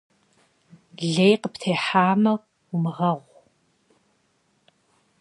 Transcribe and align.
Лей 1.13 1.35
къыптехьамэ, 1.41 2.33
умыгъэгъу. 2.73 3.21